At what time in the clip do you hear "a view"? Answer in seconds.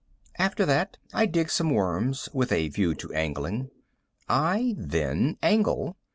2.51-2.95